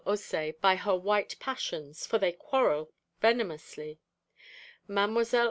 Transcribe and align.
Haussé 0.03 0.59
by 0.61 0.77
her 0.77 0.95
white 0.95 1.35
passions, 1.39 2.07
for 2.07 2.17
they 2.17 2.31
quarrel 2.31 2.91
venomously; 3.21 3.99
Mlle. 4.87 5.23